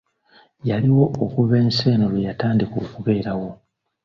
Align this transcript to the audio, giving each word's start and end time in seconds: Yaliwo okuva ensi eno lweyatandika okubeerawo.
Yaliwo 0.69 1.03
okuva 1.23 1.53
ensi 1.61 1.83
eno 1.93 2.05
lweyatandika 2.11 2.75
okubeerawo. 2.85 3.49